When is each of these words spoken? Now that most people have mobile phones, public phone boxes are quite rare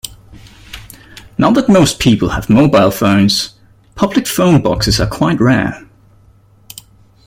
Now 1.37 1.51
that 1.51 1.69
most 1.69 1.99
people 1.99 2.29
have 2.29 2.49
mobile 2.49 2.89
phones, 2.89 3.53
public 3.93 4.25
phone 4.27 4.63
boxes 4.63 4.99
are 4.99 5.05
quite 5.05 5.39
rare 5.39 5.87